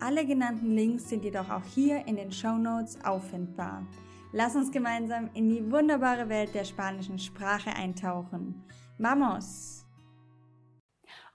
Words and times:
Alle 0.00 0.24
genannten 0.24 0.76
Links 0.76 1.08
sind 1.08 1.24
jedoch 1.24 1.50
auch 1.50 1.64
hier 1.74 2.06
in 2.06 2.14
den 2.14 2.30
Show 2.30 2.56
Notes 2.56 3.04
auffindbar. 3.04 3.84
Lass 4.32 4.54
uns 4.54 4.70
gemeinsam 4.70 5.28
in 5.34 5.48
die 5.48 5.72
wunderbare 5.72 6.28
Welt 6.28 6.54
der 6.54 6.64
spanischen 6.64 7.18
Sprache 7.18 7.70
eintauchen. 7.70 8.62
Vamos! 8.98 9.84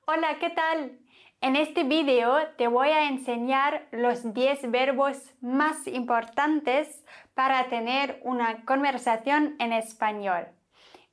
Hola, 0.08 0.40
¿qué 0.40 0.50
tal? 0.50 0.98
En 1.42 1.58
este 1.58 1.84
video 1.84 2.36
te 2.58 2.68
voy 2.68 2.88
a 2.88 3.10
enseñar 3.10 3.86
los 3.92 4.34
10 4.34 4.72
verbos 4.72 5.18
más 5.42 5.86
importantes 5.86 7.04
para 7.34 7.68
tener 7.68 8.22
una 8.24 8.64
conversación 8.64 9.56
en 9.60 9.74
español. 9.74 10.48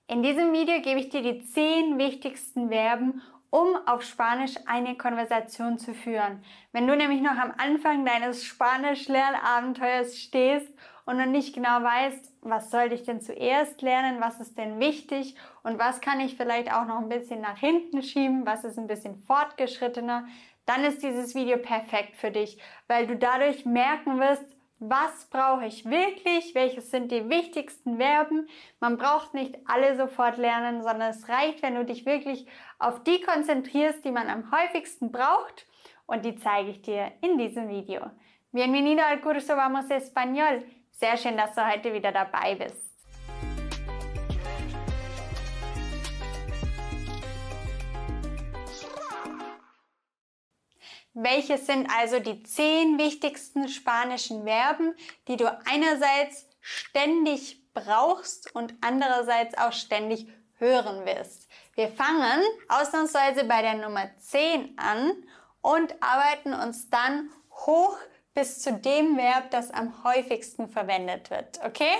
In 0.06 0.22
diesem 0.22 0.52
Video 0.52 0.80
gebe 0.82 1.00
ich 1.00 1.08
dir 1.08 1.22
die 1.22 1.40
10 1.40 1.98
wichtigsten 1.98 2.68
Verben 2.68 3.20
um 3.50 3.76
auf 3.86 4.02
Spanisch 4.02 4.54
eine 4.66 4.96
Konversation 4.96 5.78
zu 5.78 5.92
führen. 5.92 6.42
Wenn 6.72 6.86
du 6.86 6.96
nämlich 6.96 7.20
noch 7.20 7.36
am 7.36 7.52
Anfang 7.58 8.04
deines 8.04 8.44
Spanisch-Lernabenteuers 8.44 10.18
stehst 10.18 10.72
und 11.04 11.18
noch 11.18 11.26
nicht 11.26 11.54
genau 11.54 11.82
weißt, 11.82 12.32
was 12.42 12.70
soll 12.70 12.92
ich 12.92 13.02
denn 13.02 13.20
zuerst 13.20 13.82
lernen, 13.82 14.20
was 14.20 14.40
ist 14.40 14.56
denn 14.56 14.78
wichtig 14.78 15.34
und 15.62 15.78
was 15.78 16.00
kann 16.00 16.20
ich 16.20 16.36
vielleicht 16.36 16.72
auch 16.72 16.86
noch 16.86 16.98
ein 16.98 17.08
bisschen 17.08 17.40
nach 17.40 17.58
hinten 17.58 18.02
schieben, 18.02 18.46
was 18.46 18.64
ist 18.64 18.78
ein 18.78 18.86
bisschen 18.86 19.16
fortgeschrittener, 19.16 20.26
dann 20.66 20.84
ist 20.84 21.02
dieses 21.02 21.34
Video 21.34 21.58
perfekt 21.58 22.16
für 22.16 22.30
dich, 22.30 22.58
weil 22.86 23.08
du 23.08 23.16
dadurch 23.16 23.66
merken 23.66 24.20
wirst, 24.20 24.44
was 24.80 25.26
brauche 25.26 25.66
ich 25.66 25.84
wirklich, 25.84 26.54
welches 26.54 26.90
sind 26.90 27.12
die 27.12 27.28
wichtigsten 27.28 27.98
Verben. 27.98 28.48
Man 28.80 28.96
braucht 28.96 29.34
nicht 29.34 29.58
alle 29.66 29.94
sofort 29.94 30.38
lernen, 30.38 30.82
sondern 30.82 31.10
es 31.10 31.28
reicht, 31.28 31.62
wenn 31.62 31.74
du 31.74 31.84
dich 31.84 32.06
wirklich 32.06 32.46
auf 32.78 33.02
die 33.04 33.20
konzentrierst, 33.20 34.04
die 34.04 34.10
man 34.10 34.28
am 34.28 34.50
häufigsten 34.50 35.12
braucht 35.12 35.66
und 36.06 36.24
die 36.24 36.34
zeige 36.36 36.70
ich 36.70 36.82
dir 36.82 37.12
in 37.20 37.36
diesem 37.36 37.68
Video. 37.68 38.00
Bienvenido 38.52 39.02
al 39.02 39.20
curso 39.20 39.54
Vamos 39.54 39.90
Español. 39.90 40.64
Sehr 40.90 41.16
schön, 41.18 41.36
dass 41.36 41.54
du 41.54 41.64
heute 41.64 41.92
wieder 41.92 42.10
dabei 42.10 42.54
bist. 42.54 42.89
Welches 51.12 51.66
sind 51.66 51.90
also 51.90 52.20
die 52.20 52.42
zehn 52.44 52.96
wichtigsten 52.98 53.68
spanischen 53.68 54.44
Verben, 54.44 54.94
die 55.26 55.36
du 55.36 55.46
einerseits 55.66 56.46
ständig 56.60 57.60
brauchst 57.74 58.54
und 58.54 58.74
andererseits 58.80 59.58
auch 59.58 59.72
ständig 59.72 60.28
hören 60.58 61.04
wirst? 61.06 61.48
Wir 61.74 61.88
fangen 61.88 62.42
ausnahmsweise 62.68 63.44
bei 63.44 63.60
der 63.60 63.74
Nummer 63.74 64.08
10 64.18 64.78
an 64.78 65.12
und 65.62 65.94
arbeiten 66.00 66.54
uns 66.54 66.90
dann 66.90 67.30
hoch 67.50 67.96
bis 68.32 68.62
zu 68.62 68.72
dem 68.74 69.16
Verb, 69.16 69.50
das 69.50 69.72
am 69.72 70.04
häufigsten 70.04 70.68
verwendet 70.68 71.30
wird, 71.30 71.58
okay? 71.64 71.92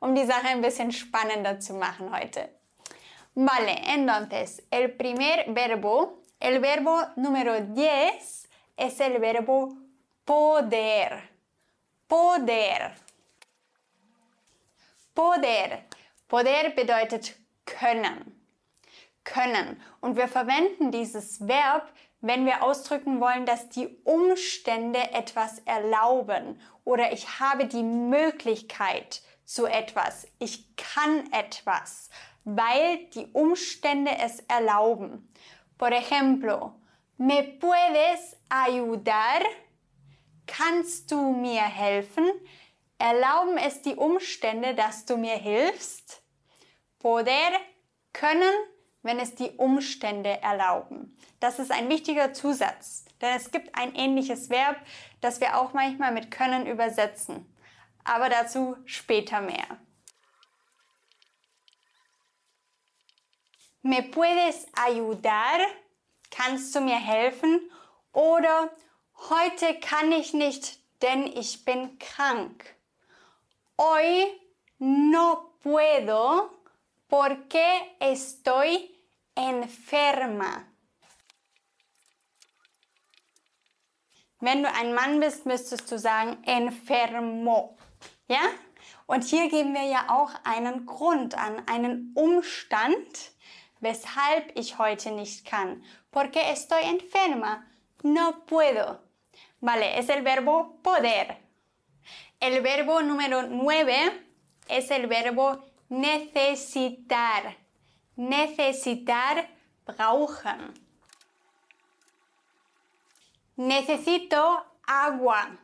Um 0.00 0.16
die 0.16 0.26
Sache 0.26 0.48
ein 0.48 0.60
bisschen 0.60 0.90
spannender 0.90 1.60
zu 1.60 1.74
machen 1.74 2.12
heute. 2.12 2.48
Vale, 3.34 3.76
entonces, 3.86 4.62
el 4.70 4.88
primer 4.88 5.54
verbo, 5.54 6.24
el 6.40 6.60
verbo 6.60 7.02
número 7.16 7.52
10 7.74 8.45
es 8.76 9.00
el 9.00 9.20
verbo 9.20 9.74
poder. 10.24 11.22
Poder. 12.08 12.92
Poder. 15.14 15.84
Poder 16.28 16.70
bedeutet 16.70 17.34
können. 17.64 18.32
Können. 19.24 19.82
Und 20.00 20.16
wir 20.16 20.28
verwenden 20.28 20.92
dieses 20.92 21.46
Verb, 21.46 21.90
wenn 22.20 22.46
wir 22.46 22.62
ausdrücken 22.62 23.20
wollen, 23.20 23.46
dass 23.46 23.68
die 23.68 23.88
Umstände 24.04 25.12
etwas 25.12 25.58
erlauben 25.60 26.60
oder 26.84 27.12
ich 27.12 27.40
habe 27.40 27.66
die 27.66 27.82
Möglichkeit 27.82 29.22
zu 29.44 29.66
etwas. 29.66 30.26
Ich 30.38 30.76
kann 30.76 31.32
etwas, 31.32 32.10
weil 32.44 33.06
die 33.14 33.26
Umstände 33.32 34.12
es 34.18 34.40
erlauben. 34.40 35.32
Por 35.78 35.92
ejemplo, 35.92 36.72
¿Me 37.18 37.42
puedes 37.42 38.36
ayudar? 38.50 39.42
Kannst 40.46 41.10
du 41.10 41.32
mir 41.32 41.62
helfen? 41.62 42.26
Erlauben 42.98 43.56
es 43.56 43.80
die 43.82 43.94
Umstände, 43.94 44.74
dass 44.74 45.06
du 45.06 45.16
mir 45.16 45.36
hilfst? 45.36 46.22
Poder, 46.98 47.58
können, 48.12 48.52
wenn 49.02 49.18
es 49.18 49.34
die 49.34 49.50
Umstände 49.56 50.42
erlauben. 50.42 51.16
Das 51.40 51.58
ist 51.58 51.70
ein 51.70 51.88
wichtiger 51.88 52.34
Zusatz, 52.34 53.04
denn 53.20 53.34
es 53.34 53.50
gibt 53.50 53.74
ein 53.78 53.94
ähnliches 53.94 54.50
Verb, 54.50 54.76
das 55.20 55.40
wir 55.40 55.58
auch 55.58 55.72
manchmal 55.72 56.12
mit 56.12 56.30
können 56.30 56.66
übersetzen. 56.66 57.50
Aber 58.04 58.28
dazu 58.28 58.76
später 58.84 59.40
mehr. 59.40 59.78
¿Me 63.82 64.02
puedes 64.02 64.66
ayudar? 64.74 65.60
Kannst 66.30 66.74
du 66.74 66.80
mir 66.80 66.96
helfen? 66.96 67.60
Oder 68.12 68.70
heute 69.30 69.78
kann 69.80 70.12
ich 70.12 70.32
nicht, 70.32 70.78
denn 71.02 71.26
ich 71.26 71.64
bin 71.64 71.98
krank. 71.98 72.76
Hoy 73.78 74.40
no 74.78 75.52
puedo 75.62 76.50
porque 77.08 77.96
estoy 78.00 78.90
enferma. 79.34 80.64
Wenn 84.40 84.62
du 84.62 84.72
ein 84.72 84.94
Mann 84.94 85.20
bist, 85.20 85.46
müsstest 85.46 85.90
du 85.90 85.98
sagen 85.98 86.42
enfermo. 86.44 87.76
Ja? 88.28 88.40
Und 89.06 89.24
hier 89.24 89.48
geben 89.48 89.72
wir 89.74 89.84
ja 89.84 90.06
auch 90.10 90.30
einen 90.44 90.84
Grund 90.84 91.36
an, 91.36 91.62
einen 91.66 92.12
Umstand, 92.14 93.32
weshalb 93.80 94.58
ich 94.58 94.78
heute 94.78 95.12
nicht 95.12 95.46
kann. 95.46 95.82
Porque 96.16 96.50
estoy 96.50 96.84
enferma. 96.84 97.70
No 98.02 98.46
puedo. 98.46 99.02
Vale, 99.60 99.98
es 99.98 100.08
el 100.08 100.22
verbo 100.22 100.80
poder. 100.82 101.42
El 102.40 102.62
verbo 102.62 103.02
número 103.02 103.42
9 103.42 104.26
es 104.66 104.90
el 104.90 105.08
verbo 105.08 105.62
necesitar. 105.90 107.58
Necesitar, 108.16 109.50
brauchen. 109.84 110.72
Necesito 113.56 114.64
agua. 114.86 115.58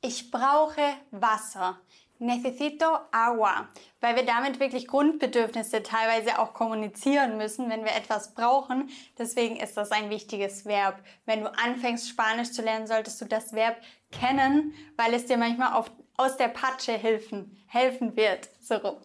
Ich 0.00 0.30
brauche 0.30 1.02
Wasser. 1.10 1.82
Necesito 2.20 2.86
agua, 3.12 3.68
weil 4.00 4.16
wir 4.16 4.24
damit 4.24 4.58
wirklich 4.58 4.88
Grundbedürfnisse 4.88 5.84
teilweise 5.84 6.40
auch 6.40 6.52
kommunizieren 6.52 7.36
müssen, 7.36 7.70
wenn 7.70 7.84
wir 7.84 7.94
etwas 7.94 8.34
brauchen. 8.34 8.90
Deswegen 9.16 9.56
ist 9.56 9.76
das 9.76 9.92
ein 9.92 10.10
wichtiges 10.10 10.64
Verb. 10.64 11.00
Wenn 11.26 11.42
du 11.42 11.52
anfängst 11.52 12.08
Spanisch 12.08 12.50
zu 12.50 12.62
lernen, 12.62 12.88
solltest 12.88 13.20
du 13.20 13.24
das 13.24 13.52
Verb 13.52 13.76
kennen, 14.10 14.74
weil 14.96 15.14
es 15.14 15.26
dir 15.26 15.36
manchmal 15.36 15.74
auf, 15.74 15.92
aus 16.16 16.36
der 16.36 16.48
Patsche 16.48 16.92
helfen, 16.92 17.56
helfen 17.68 18.16
wird. 18.16 18.48
So 18.60 18.74
rum. 18.76 18.96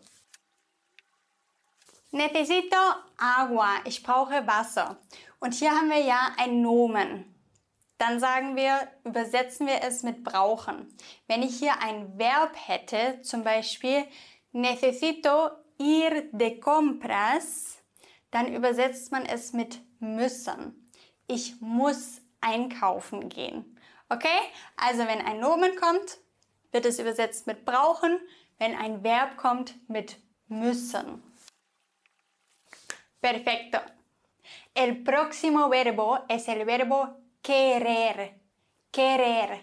Necesito 2.09 2.77
agua. 3.17 3.75
Ich 3.85 4.01
brauche 4.01 4.47
Wasser. 4.47 4.97
Und 5.39 5.53
hier 5.53 5.71
haben 5.71 5.89
wir 5.89 6.01
ja 6.01 6.31
ein 6.37 6.61
Nomen 6.61 7.32
dann 7.97 8.19
sagen 8.19 8.55
wir, 8.55 8.87
übersetzen 9.03 9.67
wir 9.67 9.81
es 9.83 10.03
mit 10.03 10.23
brauchen. 10.23 10.93
Wenn 11.27 11.43
ich 11.43 11.57
hier 11.57 11.81
ein 11.81 12.17
Verb 12.17 12.55
hätte, 12.55 13.21
zum 13.21 13.43
Beispiel 13.43 14.05
necesito 14.51 15.51
ir 15.77 16.29
de 16.31 16.59
compras, 16.59 17.77
dann 18.31 18.53
übersetzt 18.53 19.11
man 19.11 19.25
es 19.25 19.53
mit 19.53 19.79
müssen. 19.99 20.89
Ich 21.27 21.61
muss 21.61 22.21
einkaufen 22.41 23.29
gehen. 23.29 23.77
Okay? 24.09 24.39
Also 24.75 24.99
wenn 24.99 25.21
ein 25.21 25.39
Nomen 25.39 25.75
kommt, 25.75 26.17
wird 26.71 26.85
es 26.85 26.99
übersetzt 26.99 27.47
mit 27.47 27.65
brauchen. 27.65 28.19
Wenn 28.57 28.75
ein 28.75 29.03
Verb 29.03 29.37
kommt, 29.37 29.75
mit 29.89 30.17
müssen. 30.47 31.23
Perfecto. 33.21 33.79
El 34.73 35.03
próximo 35.03 35.69
verbo 35.69 36.19
es 36.27 36.47
el 36.47 36.65
verbo 36.65 37.22
Querer. 37.43 38.29
Querer. 38.93 39.59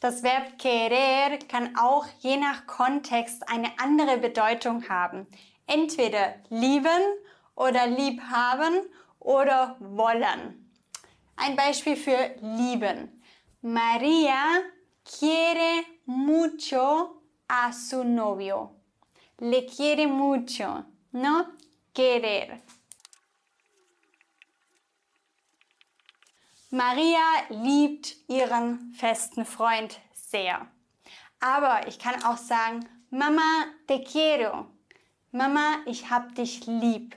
Das 0.00 0.24
Verb 0.24 0.58
querer 0.58 1.38
kann 1.48 1.76
auch 1.76 2.04
je 2.18 2.36
nach 2.36 2.66
Kontext 2.66 3.48
eine 3.48 3.78
andere 3.78 4.18
Bedeutung 4.18 4.88
haben. 4.88 5.28
Entweder 5.68 6.34
lieben 6.48 7.00
oder 7.54 7.86
liebhaben 7.86 8.74
oder 9.20 9.76
wollen. 9.78 10.72
Ein 11.36 11.54
Beispiel 11.54 11.94
für 11.94 12.34
lieben. 12.40 13.22
Maria 13.62 14.62
quiere 15.04 15.84
mucho 16.06 17.22
a 17.46 17.72
su 17.72 18.02
novio. 18.02 18.74
Le 19.38 19.64
quiere 19.64 20.08
mucho, 20.08 20.84
¿no? 21.12 21.46
Querer. 21.94 22.58
Maria 26.76 27.24
liebt 27.48 28.16
ihren 28.28 28.92
festen 28.92 29.46
Freund 29.46 29.98
sehr. 30.12 30.66
Aber 31.40 31.88
ich 31.88 31.98
kann 31.98 32.22
auch 32.22 32.36
sagen, 32.36 32.86
Mama, 33.08 33.64
te 33.88 34.04
quiero. 34.04 34.66
Mama, 35.32 35.78
ich 35.86 36.10
hab 36.10 36.34
dich 36.34 36.66
lieb. 36.66 37.16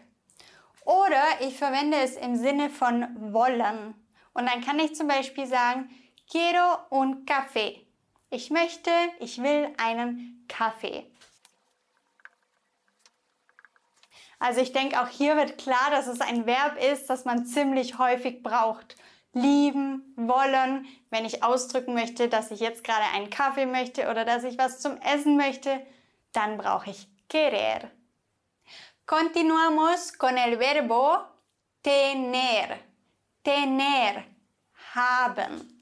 Oder 0.85 1.41
ich 1.41 1.57
verwende 1.57 1.97
es 1.97 2.15
im 2.15 2.37
Sinne 2.37 2.69
von 2.69 3.33
wollen. 3.33 3.95
Und 4.31 4.49
dann 4.49 4.63
kann 4.63 4.79
ich 4.79 4.95
zum 4.95 5.09
Beispiel 5.09 5.45
sagen, 5.45 5.89
quiero 6.31 6.77
un 6.89 7.25
café. 7.25 7.81
Ich 8.29 8.51
möchte, 8.51 8.91
ich 9.19 9.43
will 9.43 9.73
einen 9.77 10.45
Kaffee. 10.47 11.05
Also 14.39 14.61
ich 14.61 14.71
denke, 14.71 15.01
auch 15.01 15.09
hier 15.09 15.35
wird 15.35 15.57
klar, 15.57 15.91
dass 15.91 16.07
es 16.07 16.21
ein 16.21 16.45
Verb 16.45 16.81
ist, 16.81 17.09
das 17.09 17.25
man 17.25 17.45
ziemlich 17.45 17.97
häufig 17.97 18.41
braucht 18.41 18.95
lieben, 19.33 20.13
wollen, 20.15 20.85
wenn 21.09 21.25
ich 21.25 21.43
ausdrücken 21.43 21.93
möchte, 21.93 22.29
dass 22.29 22.51
ich 22.51 22.59
jetzt 22.59 22.83
gerade 22.83 23.05
einen 23.13 23.29
Kaffee 23.29 23.65
möchte 23.65 24.09
oder 24.09 24.25
dass 24.25 24.43
ich 24.43 24.57
was 24.57 24.79
zum 24.79 24.97
Essen 24.97 25.37
möchte, 25.37 25.85
dann 26.33 26.57
brauche 26.57 26.89
ich 26.89 27.07
querer. 27.29 27.89
Continuamos 29.05 30.17
con 30.17 30.37
el 30.37 30.57
verbo 30.59 31.17
tener. 31.81 32.77
Tener, 33.43 34.23
haben. 34.93 35.79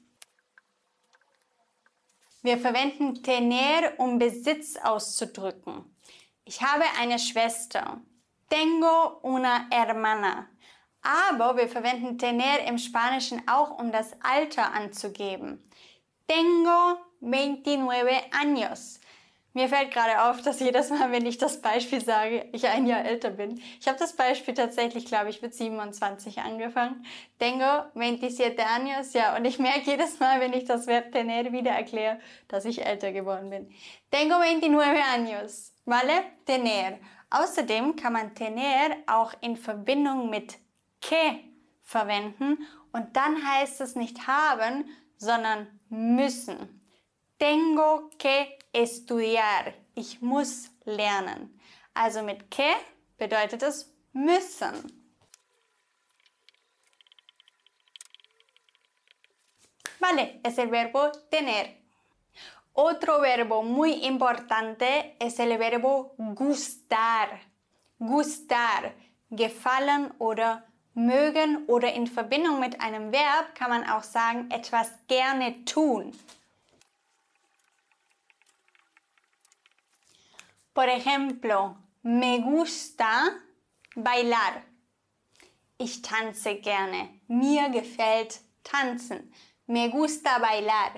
Wir 2.42 2.56
verwenden 2.56 3.22
tener, 3.22 3.92
um 3.98 4.18
Besitz 4.18 4.76
auszudrücken. 4.76 5.84
Ich 6.44 6.62
habe 6.62 6.84
eine 6.98 7.18
Schwester. 7.18 8.00
Tengo 8.48 9.18
una 9.22 9.68
hermana. 9.70 10.48
Aber 11.02 11.56
wir 11.56 11.68
verwenden 11.68 12.18
tener 12.18 12.66
im 12.66 12.78
Spanischen 12.78 13.42
auch, 13.48 13.78
um 13.78 13.92
das 13.92 14.12
Alter 14.22 14.72
anzugeben. 14.72 15.62
Tengo 16.26 16.98
29 17.20 18.32
años. 18.32 19.00
Mir 19.54 19.68
fällt 19.68 19.90
gerade 19.90 20.22
auf, 20.22 20.42
dass 20.42 20.60
jedes 20.60 20.90
Mal, 20.90 21.10
wenn 21.10 21.26
ich 21.26 21.38
das 21.38 21.60
Beispiel 21.60 22.04
sage, 22.04 22.48
ich 22.52 22.68
ein 22.68 22.86
Jahr 22.86 23.04
älter 23.04 23.30
bin. 23.30 23.60
Ich 23.80 23.88
habe 23.88 23.98
das 23.98 24.14
Beispiel 24.14 24.54
tatsächlich, 24.54 25.06
glaube 25.06 25.30
ich, 25.30 25.42
mit 25.42 25.52
27 25.52 26.38
angefangen. 26.38 27.04
Tengo 27.40 27.64
27 27.94 28.60
años, 28.60 29.14
ja, 29.14 29.36
und 29.36 29.44
ich 29.46 29.58
merke 29.58 29.90
jedes 29.90 30.20
Mal, 30.20 30.40
wenn 30.40 30.52
ich 30.52 30.64
das 30.64 30.86
Verb 30.86 31.10
tener 31.10 31.50
wieder 31.50 31.72
erkläre, 31.72 32.20
dass 32.46 32.66
ich 32.66 32.86
älter 32.86 33.10
geworden 33.10 33.50
bin. 33.50 33.68
Tengo 34.12 34.38
29 34.38 35.02
años, 35.02 35.72
vale? 35.86 36.22
Tener. 36.46 36.98
Außerdem 37.30 37.96
kann 37.96 38.12
man 38.12 38.34
tener 38.34 38.96
auch 39.06 39.32
in 39.40 39.56
Verbindung 39.56 40.30
mit 40.30 40.58
que 41.00 41.44
verwenden 41.82 42.66
und 42.92 43.16
dann 43.16 43.46
heißt 43.46 43.80
es 43.80 43.94
nicht 43.94 44.26
haben, 44.26 44.84
sondern 45.16 45.80
müssen. 45.88 46.82
Tengo 47.38 48.10
que 48.18 48.58
estudiar. 48.72 49.74
Ich 49.94 50.20
muss 50.20 50.70
lernen. 50.84 51.58
Also 51.94 52.22
mit 52.22 52.50
que 52.50 52.74
bedeutet 53.16 53.62
es 53.62 53.92
müssen. 54.12 54.98
Vale, 60.00 60.40
es 60.42 60.58
el 60.58 60.70
verbo 60.70 61.10
tener. 61.30 61.66
Otro 62.72 63.20
verbo 63.20 63.62
muy 63.62 64.06
importante 64.06 65.16
es 65.18 65.38
el 65.40 65.58
verbo 65.58 66.14
gustar. 66.16 67.40
Gustar, 67.98 68.94
gefallen 69.28 70.12
oder 70.18 70.67
mögen 70.98 71.64
oder 71.66 71.94
in 71.94 72.06
Verbindung 72.06 72.60
mit 72.60 72.80
einem 72.80 73.12
Verb 73.12 73.54
kann 73.54 73.70
man 73.70 73.88
auch 73.88 74.02
sagen, 74.02 74.50
etwas 74.50 74.90
gerne 75.06 75.64
tun. 75.64 76.12
Por 80.74 80.88
ejemplo, 80.88 81.76
me 82.02 82.40
gusta 82.40 83.30
bailar. 83.94 84.62
Ich 85.78 86.02
tanze 86.02 86.56
gerne. 86.56 87.08
Mir 87.28 87.68
gefällt 87.68 88.40
tanzen. 88.64 89.32
Me 89.66 89.90
gusta 89.90 90.38
bailar. 90.38 90.92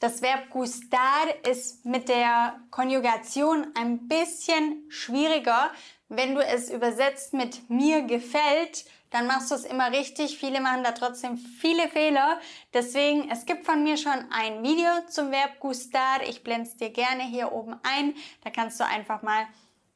Das 0.00 0.20
Verb 0.20 0.50
gustar 0.50 1.46
ist 1.46 1.86
mit 1.86 2.10
der 2.10 2.60
Konjugation 2.70 3.68
ein 3.74 4.06
bisschen 4.06 4.84
schwieriger, 4.90 5.70
wenn 6.08 6.34
du 6.34 6.44
es 6.44 6.70
übersetzt 6.70 7.32
mit 7.32 7.68
mir 7.70 8.02
gefällt, 8.02 8.84
dann 9.10 9.26
machst 9.26 9.50
du 9.50 9.54
es 9.54 9.64
immer 9.64 9.92
richtig. 9.92 10.38
Viele 10.38 10.60
machen 10.60 10.82
da 10.82 10.92
trotzdem 10.92 11.36
viele 11.36 11.88
Fehler. 11.88 12.40
Deswegen, 12.72 13.30
es 13.30 13.46
gibt 13.46 13.64
von 13.64 13.82
mir 13.84 13.96
schon 13.96 14.26
ein 14.32 14.62
Video 14.62 14.90
zum 15.08 15.30
Verb 15.30 15.60
gustar. 15.60 16.22
Ich 16.28 16.42
blende 16.42 16.68
es 16.68 16.76
dir 16.76 16.90
gerne 16.90 17.22
hier 17.22 17.52
oben 17.52 17.76
ein. 17.84 18.14
Da 18.42 18.50
kannst 18.50 18.80
du 18.80 18.84
einfach 18.84 19.22
mal, 19.22 19.46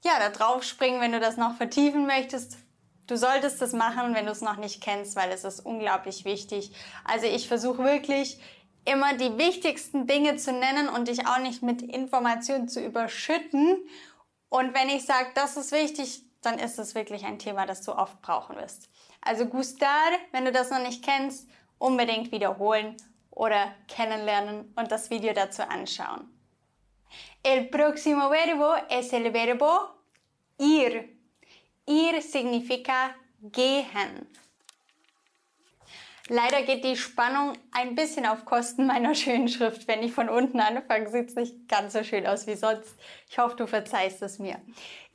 ja, 0.05 0.13
da 0.21 0.29
drauf 0.31 0.63
springen, 0.63 1.01
wenn 1.01 1.13
du 1.13 1.19
das 1.21 1.37
noch 1.37 1.57
vertiefen 1.57 2.07
möchtest. 2.07 2.59
Du 3.09 3.17
solltest 3.17 3.61
das 3.61 3.73
machen, 3.73 4.15
wenn 4.15 4.27
du 4.27 4.33
es 4.33 4.41
noch 4.41 4.57
nicht 4.57 4.83
kennst, 4.83 5.17
weil 5.17 5.33
es 5.33 5.43
ist 5.43 5.61
unglaublich 5.61 6.25
wichtig. 6.25 6.71
Also 7.05 7.27
ich 7.27 7.49
versuche 7.49 7.83
wirklich 7.83 8.39
immer 8.85 9.15
die 9.15 9.37
wichtigsten 9.37 10.07
Dinge 10.07 10.37
zu 10.37 10.53
nennen 10.53 10.89
und 10.89 11.09
dich 11.09 11.27
auch 11.27 11.39
nicht 11.39 11.63
mit 11.63 11.83
Informationen 11.83 12.69
zu 12.69 12.85
überschütten 12.85 13.79
und 14.51 14.75
wenn 14.75 14.89
ich 14.89 15.05
sage, 15.05 15.31
das 15.35 15.57
ist 15.57 15.73
wichtig, 15.73 16.23
dann 16.43 16.59
ist 16.59 16.79
es 16.79 16.95
wirklich 16.95 17.25
ein 17.25 17.39
Thema, 17.39 17.67
das 17.67 17.83
du 17.83 17.93
oft 17.93 18.21
brauchen 18.23 18.57
wirst. 18.57 18.89
Also 19.21 19.47
gustar, 19.47 20.11
wenn 20.33 20.45
du 20.45 20.53
das 20.53 20.71
noch 20.71 20.81
nicht 20.81 21.05
kennst, 21.05 21.49
unbedingt 21.79 22.33
wiederholen 22.33 22.97
oder 23.31 23.75
kennenlernen 23.89 24.73
und 24.77 24.91
das 24.91 25.11
Video 25.11 25.33
dazu 25.33 25.63
anschauen. 25.63 26.29
El 27.43 27.69
próximo 27.69 28.31
verbo 28.31 28.75
es 28.89 29.13
el 29.13 29.33
verbo 29.33 29.91
ir. 30.59 31.09
Ir 31.87 32.21
significa 32.21 33.15
gehen. 33.41 34.27
Leider 36.31 36.63
geht 36.63 36.85
die 36.85 36.97
Spannung 36.97 37.55
ein 37.73 37.95
bisschen 37.95 38.27
auf 38.27 38.45
Kosten 38.45 38.87
meiner 38.87 39.15
schönen 39.15 39.49
Schrift. 39.49 39.89
Wenn 39.89 40.03
ich 40.03 40.13
von 40.13 40.29
unten 40.29 40.61
anfange, 40.61 41.11
sieht 41.11 41.31
es 41.31 41.35
nicht 41.35 41.69
ganz 41.69 41.95
so 41.95 42.05
schön 42.05 42.27
aus 42.27 42.47
wie 42.47 42.55
sonst. 42.55 42.95
Ich 43.31 43.39
hoffe, 43.39 43.57
du 43.57 43.67
verzeihst 43.67 44.21
es 44.21 44.39
mir. 44.39 44.61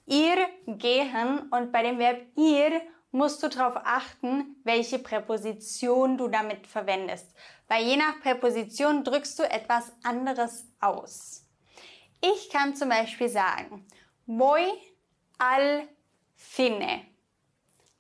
Ihr 0.08 0.38
gehen 0.66 1.40
und 1.52 1.72
bei 1.72 1.84
dem 1.84 2.00
Verb 2.00 2.22
ihr 2.36 2.82
musst 3.12 3.44
du 3.44 3.48
darauf 3.48 3.76
achten, 3.86 4.56
welche 4.64 4.98
Präposition 4.98 6.18
du 6.18 6.28
damit 6.28 6.66
verwendest. 6.66 7.28
Weil 7.68 7.86
je 7.86 7.96
nach 7.96 8.20
Präposition 8.22 9.04
drückst 9.04 9.38
du 9.38 9.44
etwas 9.44 9.94
anderes 10.04 10.66
aus. 10.80 11.46
Ich 12.22 12.50
kann 12.50 12.76
zum 12.76 12.90
Beispiel 12.90 13.30
sagen, 13.30 13.86
voy 14.26 14.66
al 15.38 15.88
cine. 16.36 17.02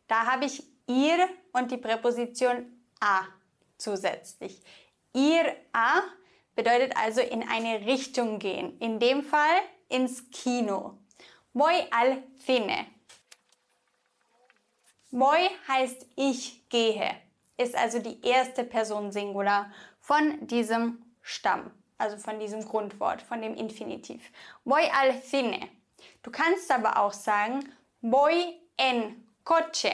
Da 0.08 0.26
habe 0.26 0.46
ich 0.46 0.64
ihr 0.88 1.30
und 1.54 1.72
die 1.72 1.78
Präposition 1.78 2.73
a 3.04 3.28
zusätzlich. 3.78 4.62
Ir 5.14 5.56
a 5.74 6.02
bedeutet 6.56 6.96
also 6.96 7.22
in 7.22 7.48
eine 7.48 7.86
Richtung 7.86 8.40
gehen. 8.40 8.78
In 8.80 9.00
dem 9.00 9.24
Fall 9.24 9.60
ins 9.90 10.30
Kino. 10.32 10.98
Voy 11.54 11.86
al 11.92 12.24
cine. 12.46 12.88
Voy 15.12 15.50
heißt 15.68 16.08
ich 16.16 16.68
gehe. 16.70 17.16
Ist 17.58 17.76
also 17.76 18.00
die 18.00 18.26
erste 18.26 18.64
Person 18.64 19.12
Singular 19.12 19.72
von 20.00 20.48
diesem 20.48 21.06
Stamm. 21.22 21.70
Also 22.00 22.18
von 22.18 22.40
diesem 22.40 22.66
Grundwort, 22.66 23.22
von 23.22 23.42
dem 23.42 23.54
Infinitiv. 23.54 24.32
Voy 24.66 24.82
al 24.92 25.22
cine. 25.22 25.70
Du 26.24 26.32
kannst 26.32 26.72
aber 26.72 26.98
auch 26.98 27.14
sagen, 27.14 27.72
voy 28.02 28.60
en 28.78 29.28
coche. 29.44 29.94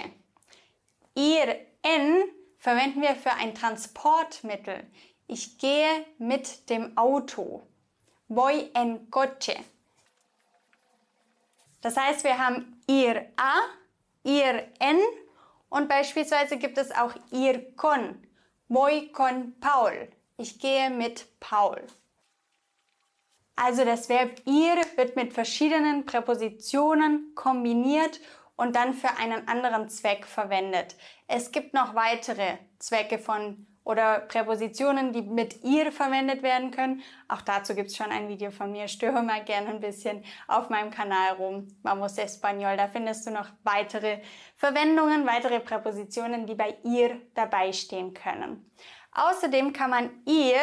Ir 1.15 1.55
en 1.83 2.23
verwenden 2.59 3.01
wir 3.01 3.15
für 3.15 3.31
ein 3.31 3.55
Transportmittel. 3.55 4.85
Ich 5.27 5.57
gehe 5.57 6.05
mit 6.17 6.69
dem 6.69 6.97
Auto. 6.97 7.63
Voy 8.27 8.69
en 8.73 9.09
coche. 9.09 9.55
Das 11.81 11.97
heißt, 11.97 12.23
wir 12.23 12.37
haben 12.37 12.81
ir 12.87 13.31
a, 13.37 13.59
ir 14.23 14.67
en 14.79 14.99
und 15.69 15.87
beispielsweise 15.87 16.57
gibt 16.57 16.77
es 16.77 16.91
auch 16.91 17.15
ir 17.31 17.75
con. 17.75 18.21
Voy 18.67 19.11
con 19.11 19.55
Paul. 19.59 20.09
Ich 20.37 20.59
gehe 20.59 20.89
mit 20.89 21.25
Paul. 21.39 21.81
Also 23.55 23.83
das 23.83 24.09
Verb 24.09 24.41
ir 24.45 24.77
wird 24.95 25.15
mit 25.15 25.33
verschiedenen 25.33 26.05
Präpositionen 26.05 27.33
kombiniert 27.35 28.19
und 28.59 28.75
dann 28.75 28.93
für 28.93 29.15
einen 29.17 29.47
anderen 29.47 29.87
Zweck 29.87 30.25
verwendet. 30.25 30.97
Es 31.27 31.53
gibt 31.53 31.73
noch 31.73 31.95
weitere 31.95 32.57
Zwecke 32.77 33.17
von 33.17 33.65
oder 33.85 34.19
Präpositionen, 34.19 35.13
die 35.13 35.21
mit 35.21 35.63
ihr 35.63 35.93
verwendet 35.93 36.43
werden 36.43 36.69
können. 36.69 37.01
Auch 37.29 37.41
dazu 37.41 37.73
gibt 37.73 37.87
es 37.87 37.95
schon 37.95 38.11
ein 38.11 38.27
Video 38.27 38.51
von 38.51 38.69
mir. 38.73 38.89
Störe 38.89 39.23
mal 39.23 39.45
gerne 39.45 39.69
ein 39.69 39.79
bisschen 39.79 40.25
auf 40.49 40.69
meinem 40.69 40.91
Kanal 40.91 41.35
rum. 41.35 41.67
Vamos 41.83 42.17
Español. 42.17 42.75
Da 42.75 42.89
findest 42.89 43.25
du 43.25 43.31
noch 43.31 43.47
weitere 43.63 44.19
Verwendungen, 44.57 45.25
weitere 45.25 45.61
Präpositionen, 45.61 46.45
die 46.45 46.55
bei 46.55 46.77
ihr 46.83 47.21
dabei 47.35 47.71
stehen 47.71 48.13
können. 48.13 48.69
Außerdem 49.13 49.71
kann 49.71 49.89
man 49.89 50.09
ihr 50.25 50.59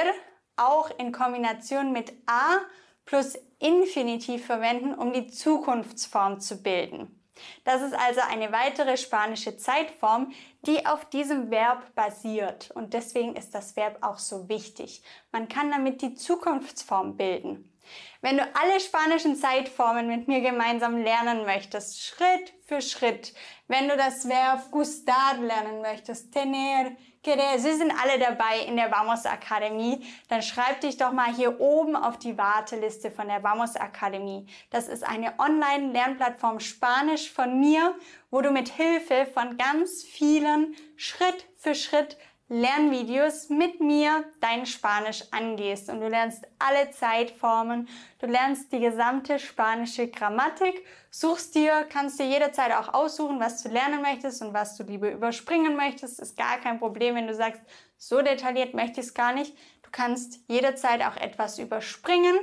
auch 0.56 0.90
in 0.98 1.12
Kombination 1.12 1.92
mit 1.92 2.12
a 2.26 2.58
plus 3.06 3.38
Infinitiv 3.58 4.44
verwenden, 4.44 4.92
um 4.92 5.14
die 5.14 5.28
Zukunftsform 5.28 6.40
zu 6.40 6.62
bilden. 6.62 7.15
Das 7.64 7.82
ist 7.82 7.94
also 7.94 8.20
eine 8.20 8.52
weitere 8.52 8.96
spanische 8.96 9.56
Zeitform, 9.56 10.32
die 10.62 10.86
auf 10.86 11.04
diesem 11.08 11.50
Verb 11.50 11.94
basiert. 11.94 12.70
Und 12.72 12.94
deswegen 12.94 13.36
ist 13.36 13.54
das 13.54 13.76
Verb 13.76 13.98
auch 14.02 14.18
so 14.18 14.48
wichtig. 14.48 15.02
Man 15.32 15.48
kann 15.48 15.70
damit 15.70 16.02
die 16.02 16.14
Zukunftsform 16.14 17.16
bilden. 17.16 17.72
Wenn 18.20 18.38
du 18.38 18.42
alle 18.42 18.80
spanischen 18.80 19.36
Zeitformen 19.36 20.08
mit 20.08 20.26
mir 20.26 20.40
gemeinsam 20.40 20.96
lernen 20.96 21.44
möchtest, 21.44 22.02
Schritt 22.02 22.52
für 22.66 22.80
Schritt, 22.80 23.34
wenn 23.68 23.88
du 23.88 23.96
das 23.96 24.28
Verb 24.28 24.70
gustar 24.70 25.36
lernen 25.40 25.80
möchtest, 25.80 26.32
tener, 26.32 26.92
querer, 27.22 27.58
sie 27.58 27.72
sind 27.74 27.92
alle 27.92 28.18
dabei 28.18 28.60
in 28.66 28.76
der 28.76 28.90
Vamos 28.90 29.26
Akademie, 29.26 30.06
dann 30.28 30.42
schreib 30.42 30.80
dich 30.80 30.96
doch 30.96 31.12
mal 31.12 31.34
hier 31.34 31.60
oben 31.60 31.96
auf 31.96 32.18
die 32.18 32.38
Warteliste 32.38 33.10
von 33.10 33.28
der 33.28 33.42
Vamos 33.42 33.76
Akademie. 33.76 34.46
Das 34.70 34.88
ist 34.88 35.02
eine 35.02 35.38
Online-Lernplattform 35.38 36.60
Spanisch 36.60 37.32
von 37.32 37.58
mir, 37.58 37.94
wo 38.30 38.40
du 38.40 38.50
mit 38.50 38.68
Hilfe 38.68 39.26
von 39.32 39.56
ganz 39.56 40.04
vielen 40.04 40.76
Schritt 40.96 41.46
für 41.56 41.74
Schritt 41.74 42.16
Lernvideos 42.48 43.48
mit 43.48 43.80
mir 43.80 44.24
dein 44.40 44.66
Spanisch 44.66 45.24
angehst 45.32 45.90
und 45.90 46.00
du 46.00 46.08
lernst 46.08 46.46
alle 46.60 46.90
Zeitformen, 46.90 47.88
du 48.20 48.26
lernst 48.26 48.70
die 48.70 48.78
gesamte 48.78 49.40
spanische 49.40 50.06
Grammatik, 50.06 50.86
suchst 51.10 51.56
dir, 51.56 51.84
kannst 51.88 52.20
dir 52.20 52.26
jederzeit 52.26 52.72
auch 52.72 52.94
aussuchen, 52.94 53.40
was 53.40 53.64
du 53.64 53.68
lernen 53.68 54.00
möchtest 54.00 54.42
und 54.42 54.54
was 54.54 54.76
du 54.76 54.84
lieber 54.84 55.10
überspringen 55.10 55.74
möchtest, 55.74 56.20
ist 56.20 56.36
gar 56.36 56.58
kein 56.58 56.78
Problem, 56.78 57.16
wenn 57.16 57.26
du 57.26 57.34
sagst, 57.34 57.62
so 57.98 58.22
detailliert 58.22 58.74
möchte 58.74 59.00
ich 59.00 59.06
es 59.06 59.14
gar 59.14 59.32
nicht. 59.32 59.56
Du 59.82 59.90
kannst 59.90 60.40
jederzeit 60.46 61.02
auch 61.02 61.16
etwas 61.16 61.58
überspringen, 61.58 62.36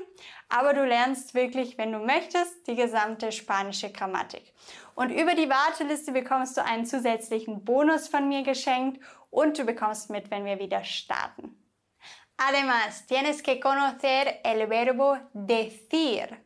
aber 0.49 0.73
du 0.73 0.83
lernst 0.85 1.33
wirklich, 1.33 1.77
wenn 1.77 1.93
du 1.93 1.99
möchtest, 1.99 2.67
die 2.67 2.75
gesamte 2.75 3.31
spanische 3.31 3.91
Grammatik. 3.91 4.53
Und 4.95 5.11
über 5.11 5.35
die 5.35 5.49
Warteliste 5.49 6.11
bekommst 6.11 6.57
du 6.57 6.63
einen 6.63 6.85
zusätzlichen 6.85 7.63
Bonus 7.63 8.07
von 8.07 8.27
mir 8.27 8.43
geschenkt 8.43 8.99
und 9.33 9.57
du 9.57 9.65
bekommst 9.65 10.09
mit, 10.09 10.29
wenn 10.29 10.45
wir 10.45 10.59
wieder 10.59 10.83
starten. 10.83 11.57
Además, 12.37 13.05
tienes 13.07 13.41
que 13.41 13.59
conocer 13.59 14.39
el 14.43 14.67
verbo 14.67 15.17
decir. 15.33 16.37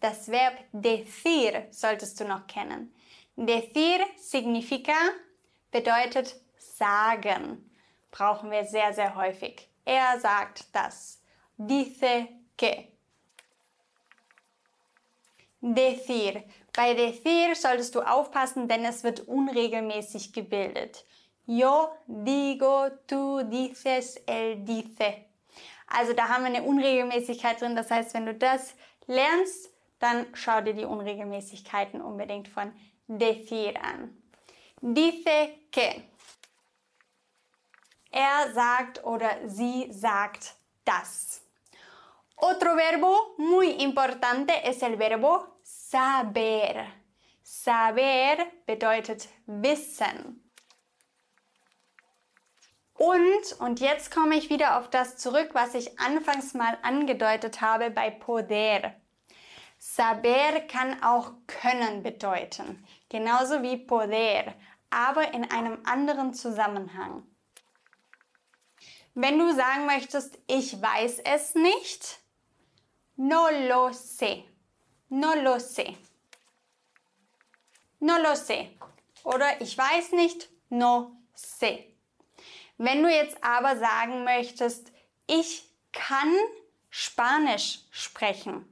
Das 0.00 0.28
Verb 0.28 0.54
decir 0.72 1.66
solltest 1.70 2.20
du 2.20 2.24
noch 2.24 2.46
kennen. 2.46 2.94
Decir 3.36 4.06
significa 4.16 4.94
bedeutet 5.72 6.36
sagen. 6.58 7.70
Brauchen 8.10 8.50
wir 8.50 8.64
sehr, 8.64 8.92
sehr 8.92 9.16
häufig. 9.16 9.68
Er 9.84 10.20
sagt 10.20 10.66
das. 10.72 11.20
Dice 11.56 12.28
que. 12.56 12.92
Decir. 15.60 16.44
Bei 16.72 16.94
decir 16.94 17.56
solltest 17.56 17.94
du 17.96 18.02
aufpassen, 18.02 18.68
denn 18.68 18.84
es 18.84 19.02
wird 19.02 19.20
unregelmäßig 19.20 20.32
gebildet. 20.32 21.04
Yo 21.50 21.96
digo, 22.06 22.90
tú 23.06 23.42
dices, 23.48 24.22
él 24.26 24.66
dice. 24.66 25.30
Also 25.86 26.12
da 26.12 26.28
haben 26.28 26.44
wir 26.44 26.54
eine 26.54 26.62
Unregelmäßigkeit 26.62 27.58
drin. 27.58 27.74
Das 27.74 27.90
heißt, 27.90 28.12
wenn 28.12 28.26
du 28.26 28.34
das 28.34 28.74
lernst, 29.06 29.70
dann 29.98 30.26
schau 30.34 30.60
dir 30.60 30.74
die 30.74 30.84
Unregelmäßigkeiten 30.84 32.02
unbedingt 32.02 32.48
von 32.48 32.70
decir 33.06 33.82
an. 33.82 34.14
Dice 34.82 35.54
que. 35.70 36.02
Er 38.10 38.52
sagt 38.52 39.02
oder 39.04 39.48
sie 39.48 39.90
sagt 39.90 40.54
das. 40.84 41.40
Otro 42.36 42.76
verbo 42.76 43.34
muy 43.38 43.70
importante 43.82 44.52
es 44.64 44.82
el 44.82 44.98
verbo 44.98 45.46
saber. 45.62 46.88
Saber 47.42 48.36
bedeutet 48.66 49.30
wissen. 49.46 50.47
Und, 52.98 53.60
und 53.60 53.78
jetzt 53.78 54.10
komme 54.10 54.34
ich 54.34 54.50
wieder 54.50 54.76
auf 54.76 54.90
das 54.90 55.16
zurück, 55.16 55.50
was 55.52 55.74
ich 55.74 56.00
anfangs 56.00 56.52
mal 56.52 56.76
angedeutet 56.82 57.60
habe 57.60 57.90
bei 57.90 58.10
poder. 58.10 58.92
Saber 59.78 60.60
kann 60.66 61.00
auch 61.04 61.32
können 61.46 62.02
bedeuten, 62.02 62.84
genauso 63.08 63.62
wie 63.62 63.76
poder, 63.76 64.52
aber 64.90 65.32
in 65.32 65.48
einem 65.48 65.78
anderen 65.84 66.34
Zusammenhang. 66.34 67.22
Wenn 69.14 69.38
du 69.38 69.54
sagen 69.54 69.86
möchtest, 69.86 70.36
ich 70.48 70.82
weiß 70.82 71.20
es 71.20 71.54
nicht, 71.54 72.18
no 73.14 73.48
lo 73.68 73.90
sé, 73.90 74.42
no 75.08 75.34
lo 75.34 75.60
sé, 75.60 75.96
no 78.00 78.16
lo 78.18 78.32
sé. 78.34 78.70
Oder 79.22 79.60
ich 79.60 79.78
weiß 79.78 80.12
nicht, 80.12 80.48
no 80.68 81.12
sé. 81.36 81.97
Wenn 82.78 83.02
du 83.02 83.10
jetzt 83.10 83.36
aber 83.42 83.76
sagen 83.76 84.22
möchtest, 84.22 84.92
ich 85.26 85.68
kann 85.92 86.32
Spanisch 86.90 87.80
sprechen, 87.90 88.64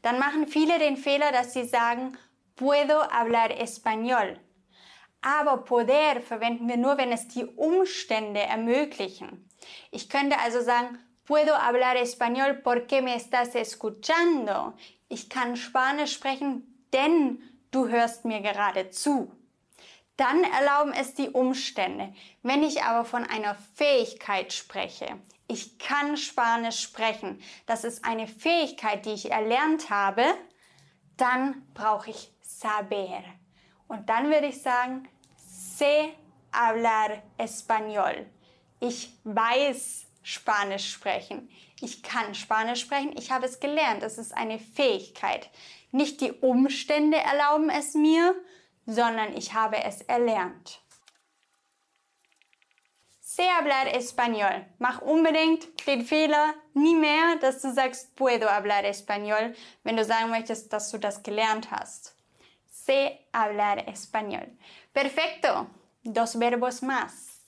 dann 0.00 0.18
machen 0.18 0.48
viele 0.48 0.78
den 0.78 0.96
Fehler, 0.96 1.30
dass 1.32 1.52
sie 1.52 1.64
sagen, 1.64 2.16
puedo 2.56 3.02
hablar 3.10 3.50
español. 3.50 4.38
Aber 5.20 5.58
poder 5.58 6.20
verwenden 6.20 6.66
wir 6.66 6.78
nur, 6.78 6.96
wenn 6.96 7.12
es 7.12 7.28
die 7.28 7.44
Umstände 7.44 8.40
ermöglichen. 8.40 9.48
Ich 9.90 10.08
könnte 10.08 10.38
also 10.38 10.60
sagen, 10.62 10.98
puedo 11.24 11.54
hablar 11.54 11.96
español 11.96 12.54
porque 12.54 13.02
me 13.02 13.14
estás 13.14 13.54
escuchando. 13.54 14.72
Ich 15.08 15.28
kann 15.28 15.56
Spanisch 15.56 16.14
sprechen, 16.14 16.86
denn 16.92 17.42
du 17.70 17.88
hörst 17.88 18.24
mir 18.24 18.40
gerade 18.40 18.90
zu 18.90 19.30
dann 20.16 20.44
erlauben 20.44 20.92
es 20.92 21.14
die 21.14 21.30
Umstände. 21.30 22.12
Wenn 22.42 22.62
ich 22.62 22.82
aber 22.82 23.04
von 23.04 23.24
einer 23.24 23.56
Fähigkeit 23.74 24.52
spreche, 24.52 25.18
ich 25.48 25.78
kann 25.78 26.16
Spanisch 26.16 26.80
sprechen, 26.80 27.42
das 27.66 27.84
ist 27.84 28.04
eine 28.04 28.26
Fähigkeit, 28.26 29.04
die 29.06 29.12
ich 29.12 29.30
erlernt 29.30 29.90
habe, 29.90 30.24
dann 31.16 31.66
brauche 31.74 32.10
ich 32.10 32.30
saber. 32.40 33.22
Und 33.88 34.08
dann 34.08 34.30
würde 34.30 34.46
ich 34.46 34.62
sagen, 34.62 35.08
sé 35.36 36.12
hablar 36.52 37.22
español. 37.38 38.26
Ich 38.80 39.12
weiß 39.24 40.06
Spanisch 40.22 40.92
sprechen. 40.92 41.48
Ich 41.80 42.02
kann 42.02 42.34
Spanisch 42.34 42.80
sprechen. 42.80 43.12
Ich 43.16 43.30
habe 43.30 43.46
es 43.46 43.60
gelernt. 43.60 44.02
Es 44.02 44.18
ist 44.18 44.32
eine 44.32 44.58
Fähigkeit. 44.58 45.50
Nicht 45.90 46.20
die 46.20 46.32
Umstände 46.32 47.18
erlauben 47.18 47.70
es 47.70 47.94
mir, 47.94 48.34
sondern 48.86 49.36
ich 49.36 49.54
habe 49.54 49.82
es 49.84 50.02
erlernt. 50.02 50.80
Sé 53.20 53.48
hablar 53.48 53.86
español. 53.86 54.66
Mach 54.78 55.00
unbedingt 55.00 55.86
den 55.86 56.04
Fehler 56.04 56.54
nie 56.74 56.94
mehr, 56.94 57.36
dass 57.40 57.62
du 57.62 57.72
sagst, 57.72 58.14
puedo 58.14 58.50
hablar 58.50 58.84
español, 58.84 59.54
wenn 59.84 59.96
du 59.96 60.04
sagen 60.04 60.30
möchtest, 60.30 60.70
dass 60.70 60.90
du 60.90 60.98
das 60.98 61.22
gelernt 61.22 61.70
hast. 61.70 62.14
Sé 62.70 63.20
hablar 63.32 63.88
español. 63.88 64.46
Perfecto. 64.92 65.66
Dos 66.04 66.38
verbos 66.38 66.82
más. 66.82 67.40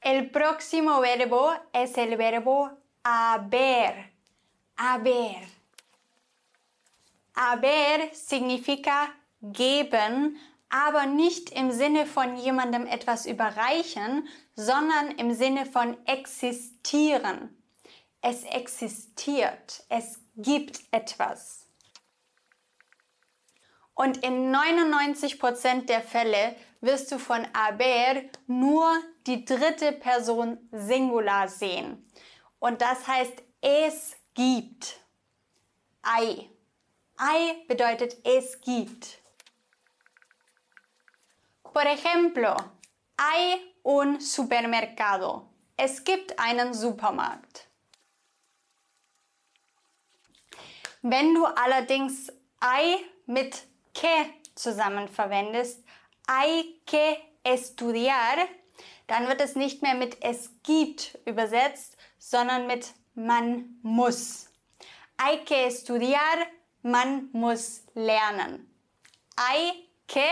El 0.00 0.30
próximo 0.30 1.00
verbo 1.00 1.52
es 1.72 1.96
el 1.96 2.18
verbo 2.18 2.70
haber. 3.02 4.10
Haber. 4.76 5.46
Haber 7.34 8.10
significa 8.12 9.14
geben, 9.40 10.38
aber 10.72 11.04
nicht 11.04 11.50
im 11.50 11.70
Sinne 11.70 12.06
von 12.06 12.36
jemandem 12.36 12.86
etwas 12.86 13.26
überreichen, 13.26 14.26
sondern 14.56 15.12
im 15.18 15.34
Sinne 15.34 15.66
von 15.66 15.96
existieren. 16.06 17.56
Es 18.22 18.44
existiert, 18.44 19.84
es 19.90 20.18
gibt 20.34 20.80
etwas. 20.90 21.66
Und 23.94 24.24
in 24.24 24.50
99% 24.54 25.84
der 25.86 26.00
Fälle 26.00 26.56
wirst 26.80 27.12
du 27.12 27.18
von 27.18 27.46
aber 27.52 28.22
nur 28.46 28.90
die 29.26 29.44
dritte 29.44 29.92
Person 29.92 30.58
Singular 30.72 31.48
sehen. 31.48 32.08
und 32.58 32.80
das 32.80 33.06
heißt 33.06 33.42
es 33.60 34.16
gibt. 34.34 35.00
Hay. 36.02 36.50
Hay 37.18 37.64
bedeutet 37.68 38.16
es 38.24 38.60
gibt. 38.60 39.21
Por 41.72 41.86
ejemplo, 41.86 42.54
hay 43.16 43.74
un 43.82 44.20
supermercado. 44.20 45.48
Es 45.76 46.04
gibt 46.04 46.38
einen 46.38 46.74
Supermarkt. 46.74 47.66
Wenn 51.02 51.34
du 51.34 51.46
allerdings 51.46 52.30
hay 52.60 53.04
mit 53.26 53.66
que 53.92 54.40
zusammen 54.54 55.08
verwendest, 55.08 55.82
hay 56.28 56.80
que 56.86 57.16
estudiar, 57.42 58.48
dann 59.08 59.26
wird 59.26 59.40
es 59.40 59.56
nicht 59.56 59.82
mehr 59.82 59.94
mit 59.94 60.22
es 60.22 60.50
gibt 60.62 61.18
übersetzt, 61.24 61.96
sondern 62.18 62.66
mit 62.66 62.92
man 63.14 63.78
muss. 63.82 64.48
Hay 65.18 65.44
que 65.44 65.66
estudiar, 65.66 66.46
man 66.82 67.30
muss 67.32 67.82
lernen. 67.94 68.70
Hay 69.36 69.88
que 70.06 70.28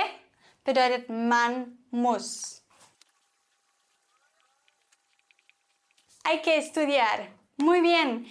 bedeutet 0.72 1.08
man 1.08 1.78
muss. 1.90 2.62
Hay 6.24 6.40
que 6.42 6.58
estudiar. 6.58 7.26
Muy 7.56 7.80
bien. 7.80 8.26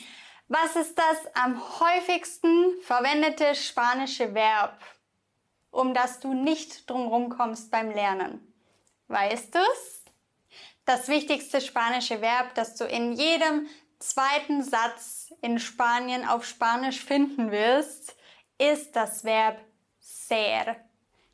Was 0.47 0.75
ist 0.75 0.97
das 0.97 1.17
am 1.35 1.61
häufigsten 1.79 2.81
verwendete 2.81 3.53
spanische 3.55 4.33
Verb, 4.33 4.79
um 5.69 5.93
das 5.93 6.19
du 6.21 6.33
nicht 6.33 6.89
drumherum 6.89 7.29
kommst 7.29 7.69
beim 7.71 7.91
Lernen? 7.91 8.53
Weißt 9.07 9.53
du's? 9.53 10.03
Das 10.85 11.07
wichtigste 11.07 11.59
spanische 11.61 12.21
Verb, 12.21 12.55
das 12.55 12.75
du 12.75 12.85
in 12.85 13.13
jedem 13.13 13.67
zweiten 13.99 14.63
Satz 14.63 15.33
in 15.41 15.59
Spanien 15.59 16.27
auf 16.27 16.45
Spanisch 16.45 17.03
finden 17.03 17.51
wirst, 17.51 18.15
ist 18.57 18.95
das 18.95 19.23
Verb 19.23 19.59
ser. 19.99 20.88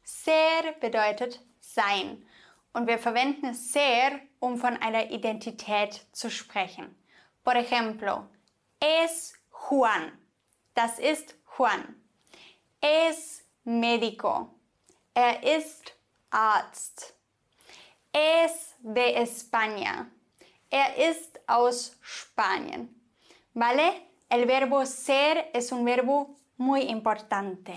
Ser 0.06 0.74
bedeutet 0.80 1.42
sein. 1.60 2.26
Und 2.74 2.88
wir 2.88 3.00
verwenden 3.00 3.54
ser, 3.54 4.20
um 4.40 4.58
von 4.58 4.78
einer 4.78 5.10
Identität 5.10 6.06
zu 6.12 6.30
sprechen. 6.30 6.96
Por 7.44 7.56
ejemplo, 7.56 8.28
es 8.80 9.34
Juan. 9.52 10.12
Das 10.76 11.00
ist 11.00 11.36
Juan. 11.58 11.96
Es 12.80 13.44
médico. 13.64 14.50
Er 15.14 15.42
ist 15.42 15.94
Arzt. 16.30 17.16
Es 18.12 18.76
de 18.80 19.18
España. 19.18 20.06
Er 20.70 21.10
ist 21.10 21.40
aus 21.48 21.98
Spanien. 22.02 22.90
¿Vale? 23.54 24.02
El 24.30 24.46
verbo 24.46 24.86
ser 24.86 25.50
es 25.54 25.72
un 25.72 25.84
verbo 25.84 26.36
muy 26.58 26.82
importante. 26.82 27.74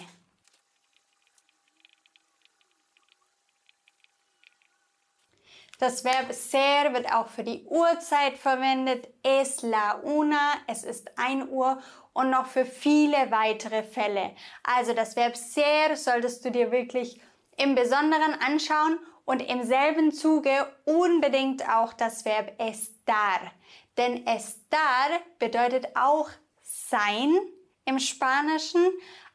Das 5.78 6.02
Verb 6.02 6.32
ser 6.32 6.92
wird 6.92 7.12
auch 7.12 7.28
für 7.28 7.44
die 7.44 7.64
Uhrzeit 7.64 8.37
verwendet. 8.37 9.08
Es 9.23 9.62
la 9.62 10.00
una, 10.02 10.54
es 10.66 10.82
ist 10.82 11.16
1 11.16 11.49
Uhr 11.50 11.80
und 12.12 12.30
noch 12.30 12.47
für 12.47 12.64
viele 12.64 13.30
weitere 13.30 13.85
Fälle. 13.85 14.35
Also 14.64 14.92
das 14.92 15.14
Verb 15.14 15.37
ser 15.37 15.94
solltest 15.94 16.44
du 16.44 16.50
dir 16.50 16.73
wirklich 16.73 17.20
im 17.56 17.76
Besonderen 17.76 18.35
anschauen 18.44 18.99
und 19.25 19.40
im 19.40 19.62
selben 19.62 20.11
Zuge 20.11 20.66
unbedingt 20.85 21.68
auch 21.68 21.92
das 21.92 22.25
Verb 22.25 22.61
estar. 22.61 23.40
Denn 23.97 24.26
estar 24.26 25.11
bedeutet 25.38 25.94
auch 25.94 26.29
sein 26.62 27.38
im 27.85 28.00
Spanischen, 28.00 28.85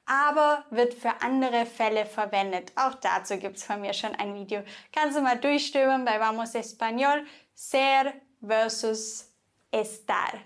aber 0.06 0.66
wird 0.70 0.94
für 0.94 1.22
andere 1.22 1.66
Fälle 1.66 2.06
verwendet. 2.06 2.72
Auch 2.76 2.96
dazu 2.96 3.38
gibt 3.38 3.58
es 3.58 3.64
von 3.64 3.82
mir 3.82 3.94
schon 3.94 4.16
ein 4.16 4.34
Video. 4.36 4.64
Kannst 4.92 5.18
du 5.18 5.22
mal 5.22 5.38
durchstöbern 5.38 6.06
bei 6.06 6.20
Vamos 6.20 6.56
Español, 6.56 7.26
ser 7.54 8.14
versus 8.42 9.30
estar. 9.72 10.44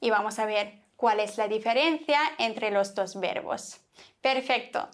Y 0.00 0.10
vamos 0.10 0.38
a 0.38 0.46
ver 0.46 0.72
cuál 0.96 1.20
es 1.20 1.36
la 1.36 1.48
diferencia 1.48 2.18
entre 2.38 2.70
los 2.70 2.94
dos 2.94 3.18
verbos. 3.20 3.80
Perfecto. 4.20 4.88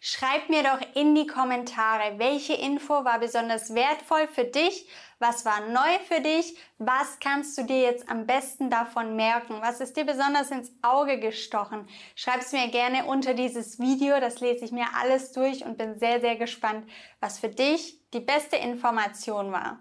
Schreib 0.00 0.48
mir 0.48 0.62
doch 0.62 0.80
in 0.94 1.14
die 1.14 1.26
Kommentare, 1.26 2.18
welche 2.18 2.54
Info 2.54 3.04
war 3.04 3.18
besonders 3.18 3.74
wertvoll 3.74 4.28
für 4.28 4.44
dich, 4.44 4.86
was 5.18 5.44
war 5.44 5.60
neu 5.68 5.98
für 6.08 6.20
dich, 6.20 6.56
was 6.78 7.18
kannst 7.20 7.56
du 7.58 7.64
dir 7.64 7.80
jetzt 7.80 8.08
am 8.08 8.26
besten 8.26 8.70
davon 8.70 9.16
merken, 9.16 9.60
was 9.60 9.80
ist 9.80 9.96
dir 9.96 10.04
besonders 10.04 10.50
ins 10.50 10.72
Auge 10.82 11.18
gestochen. 11.18 11.86
Schreib 12.16 12.40
es 12.40 12.52
mir 12.52 12.68
gerne 12.68 13.04
unter 13.04 13.34
dieses 13.34 13.78
Video, 13.78 14.18
das 14.18 14.40
lese 14.40 14.64
ich 14.64 14.72
mir 14.72 14.86
alles 14.98 15.32
durch 15.32 15.64
und 15.64 15.76
bin 15.76 15.98
sehr, 15.98 16.20
sehr 16.20 16.36
gespannt, 16.36 16.88
was 17.20 17.38
für 17.38 17.50
dich 17.50 18.00
die 18.12 18.20
beste 18.20 18.56
Information 18.56 19.52
war. 19.52 19.78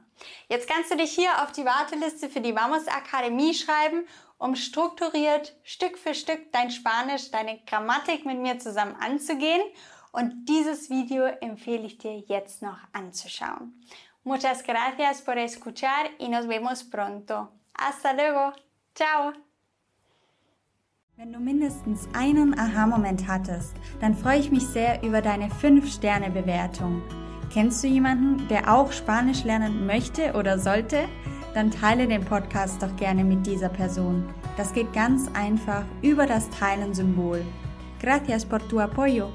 Jetzt 0.49 0.69
kannst 0.69 0.91
du 0.91 0.97
dich 0.97 1.11
hier 1.11 1.41
auf 1.41 1.51
die 1.53 1.65
Warteliste 1.65 2.29
für 2.29 2.41
die 2.41 2.55
Vamos 2.55 2.87
Akademie 2.87 3.53
schreiben 3.53 4.05
um 4.39 4.55
strukturiert 4.55 5.55
Stück 5.63 5.97
für 5.97 6.15
Stück 6.15 6.51
dein 6.51 6.71
Spanisch, 6.71 7.29
deine 7.29 7.59
Grammatik 7.67 8.25
mit 8.25 8.39
mir 8.39 8.57
zusammen 8.57 8.95
anzugehen. 8.99 9.61
Und 10.11 10.45
dieses 10.49 10.89
Video 10.89 11.25
empfehle 11.25 11.85
ich 11.85 11.99
dir 11.99 12.17
jetzt 12.17 12.63
noch 12.63 12.79
anzuschauen. 12.93 13.73
Muchas 14.23 14.63
gracias 14.63 15.21
por 15.21 15.37
escuchar 15.37 16.09
y 16.17 16.29
nos 16.29 16.47
vemos 16.47 16.83
pronto. 16.83 17.49
Hasta 17.77 18.13
luego. 18.13 18.53
Ciao. 18.95 19.33
Wenn 21.15 21.33
du 21.33 21.39
mindestens 21.39 22.07
einen 22.13 22.57
Aha-Moment 22.57 23.27
hattest, 23.27 23.75
dann 23.99 24.15
freue 24.15 24.39
ich 24.39 24.51
mich 24.51 24.65
sehr 24.65 25.03
über 25.03 25.21
deine 25.21 25.49
5-Sterne-Bewertung. 25.49 27.03
Kennst 27.51 27.83
du 27.83 27.87
jemanden, 27.87 28.47
der 28.47 28.73
auch 28.73 28.91
Spanisch 28.91 29.43
lernen 29.43 29.85
möchte 29.85 30.33
oder 30.33 30.57
sollte? 30.59 31.09
Dann 31.53 31.71
teile 31.71 32.07
den 32.07 32.23
Podcast 32.23 32.81
doch 32.81 32.95
gerne 32.95 33.23
mit 33.23 33.45
dieser 33.45 33.69
Person. 33.69 34.23
Das 34.57 34.73
geht 34.73 34.91
ganz 34.93 35.29
einfach 35.33 35.83
über 36.01 36.25
das 36.25 36.49
Teilen-Symbol. 36.49 37.41
Gracias 37.99 38.45
por 38.45 38.59
tu 38.67 38.79
apoyo. 38.79 39.29